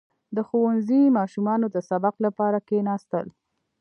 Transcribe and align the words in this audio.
•د 0.35 0.37
ښوونځي 0.47 1.01
ماشومانو 1.17 1.65
د 1.75 1.77
سبق 1.89 2.15
لپاره 2.25 2.57
کښېناستل. 2.67 3.25